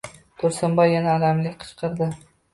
[0.43, 2.11] Tursunboy yana alamli qichqirdi.